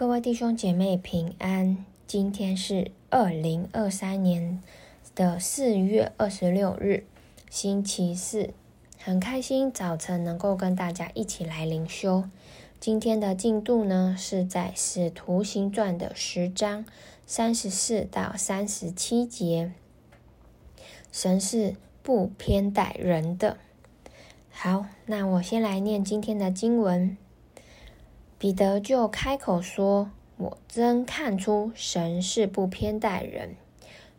[0.00, 4.62] 各位弟兄姐妹平安，今天是二零二三年
[5.14, 7.04] 的四月二十六日，
[7.50, 8.54] 星期四，
[8.98, 12.24] 很开心早晨能够跟大家一起来灵修。
[12.80, 16.86] 今天的进度呢是在《使徒行传》的十章
[17.26, 19.70] 三十四到三十七节。
[21.12, 23.58] 神是不偏待人的。
[24.50, 27.18] 好，那我先来念今天的经文。
[28.40, 33.54] 彼得就开口说：“我真看出神是不偏待人。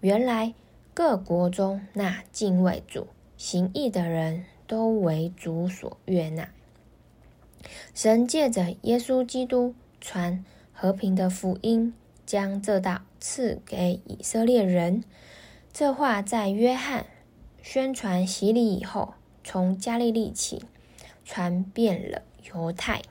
[0.00, 0.54] 原来
[0.94, 6.48] 各国中那敬畏主、行义的人都为主所悦纳。
[7.92, 11.92] 神借着耶稣基督传和平的福音，
[12.24, 15.02] 将这道赐给以色列人。
[15.72, 17.06] 这话在约翰
[17.60, 20.62] 宣传洗礼以后，从加利利起，
[21.24, 22.22] 传遍了
[22.54, 23.02] 犹太。”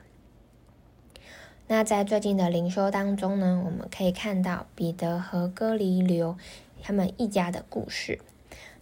[1.76, 6.38] 那在最近的灵修当中呢，我们可以看到彼得和哥尼流
[6.80, 8.20] 他们一家的故事。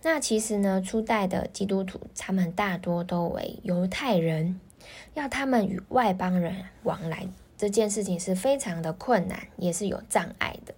[0.03, 4.61] 那其实呢，初代的基督徒他们大多都为犹太人，
[5.15, 7.27] 要他们与外邦人往来
[7.57, 10.75] 这件事情是非常的困难，也是有障碍的。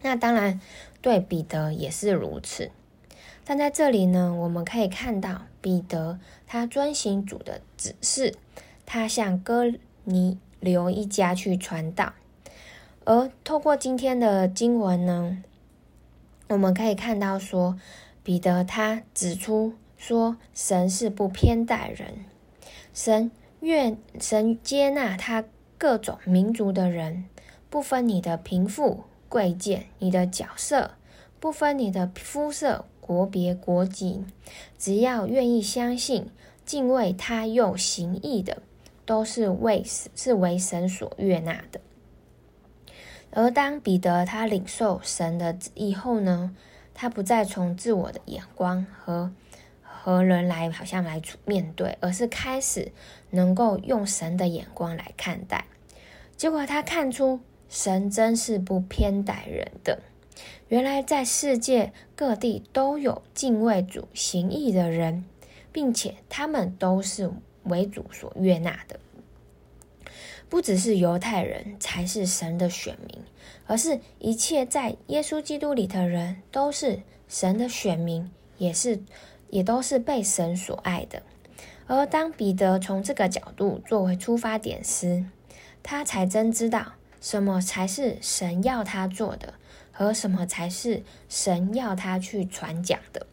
[0.00, 0.58] 那当然
[1.02, 2.70] 对彼得也是如此。
[3.44, 8.34] 但在这里呢，我们可以看到彼得他遵行主的指示，
[8.86, 9.70] 他向哥
[10.04, 10.38] 尼。
[10.60, 12.12] 留一家去传道，
[13.04, 15.42] 而透过今天的经文呢，
[16.48, 17.78] 我们可以看到说，
[18.22, 22.26] 彼得他指出说，神是不偏待人，
[22.92, 25.44] 神愿神接纳他
[25.78, 27.24] 各种民族的人，
[27.70, 30.92] 不分你的贫富贵贱，你的角色，
[31.40, 34.24] 不分你的肤色、国别、国籍，
[34.78, 36.28] 只要愿意相信、
[36.66, 38.62] 敬畏他又行义的。
[39.10, 39.82] 都是为
[40.14, 41.80] 是为神所悦纳的。
[43.32, 46.54] 而当彼得他领受神的旨意后呢，
[46.94, 49.32] 他不再从自我的眼光和
[49.82, 52.92] 和人来好像来面对，而是开始
[53.30, 55.64] 能够用神的眼光来看待。
[56.36, 59.98] 结果他看出神真是不偏待人的。
[60.68, 65.24] 原来在世界各地都有敬畏主、行义的人，
[65.72, 67.32] 并且他们都是。
[67.64, 68.98] 为主所悦纳的，
[70.48, 73.22] 不只是犹太人才是神的选民，
[73.66, 79.00] 而是一切在耶稣基督里的人都是神的选民，也是
[79.50, 81.22] 也都是被神所爱的。
[81.86, 85.24] 而当彼得从这个角度作为出发点时，
[85.82, 89.54] 他才真知道什么才是神要他做的，
[89.92, 93.26] 和什么才是神要他去传讲的。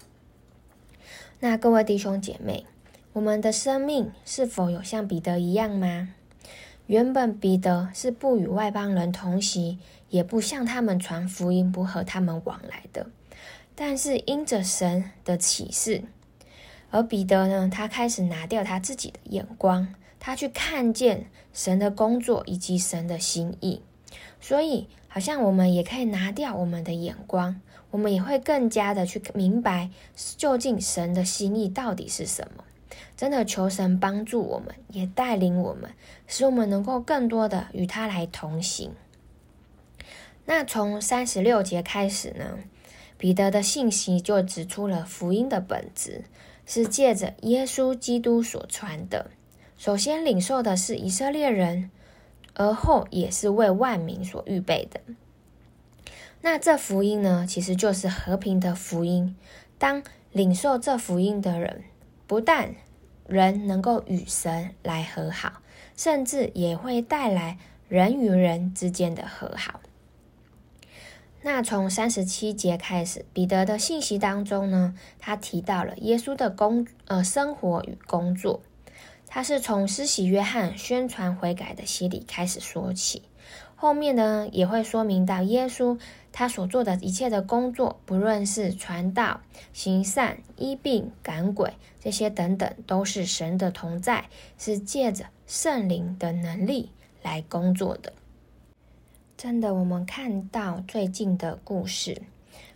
[1.39, 2.65] 那各位弟兄姐妹。
[3.17, 6.09] 我们的生命是否有像彼得一样吗？
[6.85, 9.79] 原本彼得是不与外邦人同席，
[10.11, 13.07] 也不向他们传福音，不和他们往来的。
[13.73, 16.03] 但是因着神的启示，
[16.91, 23.81] 而彼得呢，他开始拿掉他自己的眼光，他去看见神的工作以及神的心意。
[24.39, 29.89] 所以，好像我们也可以拿掉我们的眼光，我们也会更加的去明白
[30.37, 32.63] 究竟神的心意到底是什么。
[33.15, 35.91] 真的求神帮助我们，也带领我们，
[36.27, 38.91] 使我们能够更多的与他来同行。
[40.45, 42.59] 那从三十六节开始呢，
[43.17, 46.23] 彼得的信息就指出了福音的本质，
[46.65, 49.29] 是借着耶稣基督所传的。
[49.77, 51.91] 首先领受的是以色列人，
[52.53, 55.01] 而后也是为万民所预备的。
[56.41, 59.35] 那这福音呢，其实就是和平的福音。
[59.77, 61.83] 当领受这福音的人，
[62.25, 62.75] 不但
[63.27, 65.61] 人能够与神来和好，
[65.95, 67.57] 甚至也会带来
[67.87, 69.81] 人与人之间的和好。
[71.43, 78.61] 那从三十七节开始，彼得的信息当中呢，他提到了耶稣的工呃生活与工作，
[79.27, 83.21] 他是从施洗约翰宣传悔改的洗礼开始说起。
[83.79, 85.99] 后面呢，也会说明到耶稣
[86.31, 89.41] 他所做的一切的工作，不论是传道、
[89.71, 96.89] 行善、医病、赶鬼这些等等，都是神的同在，是借着圣灵的能力
[97.21, 98.13] 来工作的。
[99.37, 102.23] 真的，我们看到最近的故事，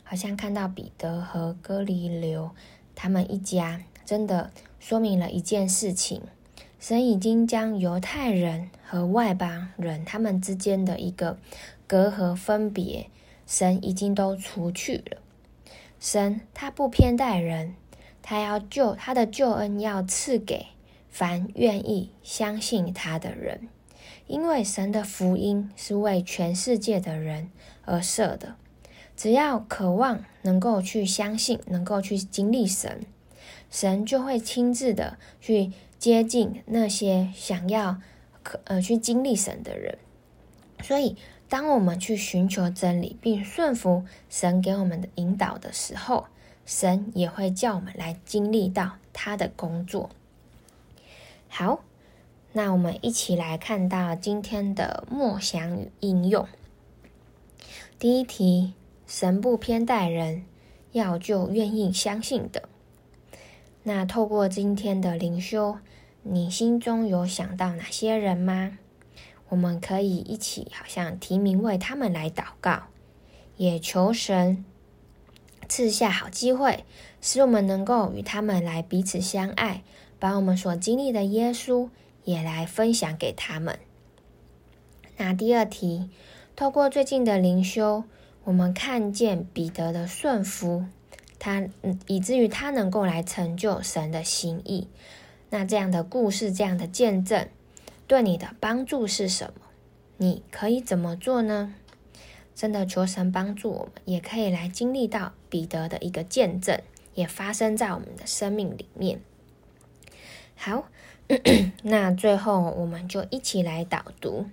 [0.04, 2.52] 好像看到彼得和哥尼流
[2.94, 6.22] 他们一家，真的说明了一件事情。
[6.82, 11.38] 神已经将犹太人和外邦人他们之间的一个
[11.86, 13.08] 隔阂分别，
[13.46, 15.22] 神已经都除去了。
[16.00, 17.76] 神他不偏待人，
[18.24, 20.66] 他要救他的救恩要赐给
[21.08, 23.70] 凡愿意相信他的人，
[24.26, 27.52] 因为神的福音是为全世界的人
[27.86, 28.56] 而设的。
[29.16, 33.06] 只要渴望能够去相信，能够去经历神，
[33.70, 38.02] 神就会亲自的去接近那些想要
[38.42, 40.00] 可呃去经历神的人。
[40.82, 41.16] 所以，
[41.48, 46.26] 当我们去寻求真理，并顺服神给我们的引导的时候，
[46.66, 50.10] 神也会叫我们来经历到他的工作。
[51.48, 51.84] 好，
[52.54, 56.48] 那我们一起来看到今天的默想与应用。
[58.00, 58.74] 第一题：
[59.06, 60.46] 神不偏待人，
[60.94, 62.71] 要就愿意相信的。
[63.84, 65.80] 那透过今天的灵修，
[66.24, 68.78] 你心中有想到哪些人吗？
[69.50, 72.84] 我们可以一起，好像提名为他们来祷告，
[73.58, 74.64] 也求神
[75.68, 76.86] 赐下好机会，
[77.22, 79.84] 使我们能够与他们来彼此相爱，
[80.20, 81.90] 把我们所经历的耶稣
[82.24, 83.80] 也来分享给他们。
[85.18, 86.10] 那第二题，
[86.56, 88.04] 透过最近的灵修，
[88.44, 90.86] 我们看见彼得的顺服，
[91.44, 91.68] 他，
[92.06, 94.88] 以至于他能够来成就神的心意。
[95.50, 97.48] 那这样的故事，这样的见证。
[98.06, 99.62] 对你的帮助是什么？
[100.18, 101.74] 你可以怎么做呢？
[102.54, 106.80] 真的求神帮助我们，也可以来经历到彼得的一个见证，
[107.16, 109.20] 也发生在我们的生命里面。
[110.56, 110.90] 好，
[111.82, 114.46] 那最后我们就一起来导读。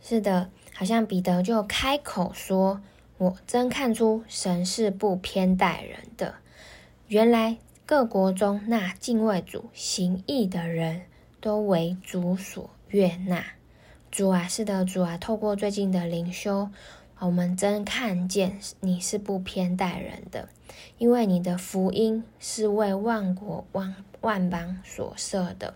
[0.00, 2.80] 是的，好像彼得就开口说
[3.22, 6.34] ：“我真看出神是不偏待人的。
[7.08, 11.02] 原来各国中那敬畏主、行义的人。”
[11.42, 13.44] 都为主所悦纳，
[14.12, 16.70] 主啊，是的，主啊，透过最近的灵修，
[17.18, 20.48] 我们真看见你是不偏待人的，
[20.98, 25.74] 因为你的福音是为万国万万邦所设的，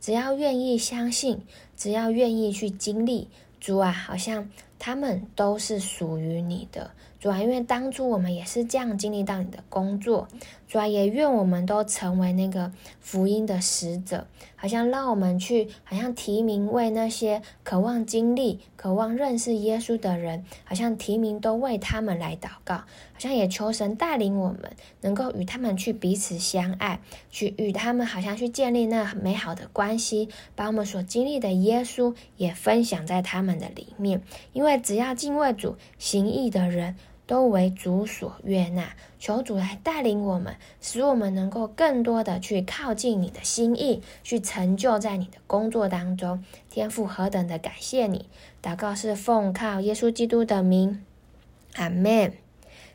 [0.00, 1.42] 只要愿意相信，
[1.76, 3.28] 只要愿意去经历，
[3.60, 4.50] 主啊，好像
[4.84, 6.90] 他们都是属于你的。
[7.24, 10.28] 主啊，因为当初我们也是这样经历到你的工作，
[10.68, 14.26] 主啊，也愿我们都成为那个福音的使者，
[14.56, 22.84] 好像让我们去，好像提名为那些渴望经历、渴望认识耶稣的人，好像提名都为他们来祷告，好
[23.16, 27.00] 像也求神带领我们，能够与他们去彼此相爱，
[27.30, 34.20] 去与他们好像去建立那美好的关系，把我们所经历的耶稣也分享在他们的里面，
[34.52, 36.94] 因为只要敬畏主、行义的人。
[37.26, 46.44] 都为主所悦纳，求主来带领我们，使我们能够更多的去靠近你的心意，去成就在你的工作当中。
[46.70, 48.28] 天父何等的感谢你！
[48.62, 51.02] 祷告是奉靠耶稣基督的名，
[51.76, 52.32] 阿门。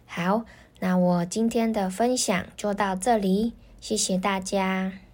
[0.05, 0.45] 好，
[0.79, 5.08] 那我今天的分享就到这里，谢谢大家。